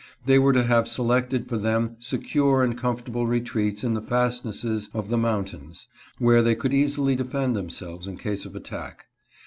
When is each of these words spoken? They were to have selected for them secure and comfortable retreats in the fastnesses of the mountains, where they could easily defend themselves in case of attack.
They 0.25 0.39
were 0.39 0.51
to 0.53 0.63
have 0.63 0.87
selected 0.87 1.47
for 1.47 1.57
them 1.59 1.95
secure 1.99 2.63
and 2.63 2.75
comfortable 2.75 3.27
retreats 3.27 3.83
in 3.83 3.93
the 3.93 4.01
fastnesses 4.01 4.89
of 4.95 5.09
the 5.09 5.17
mountains, 5.19 5.85
where 6.17 6.41
they 6.41 6.55
could 6.55 6.73
easily 6.73 7.15
defend 7.15 7.55
themselves 7.55 8.07
in 8.07 8.17
case 8.17 8.43
of 8.43 8.55
attack. 8.55 9.05